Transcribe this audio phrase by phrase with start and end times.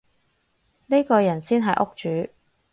[0.87, 2.31] 呢個人先係屋主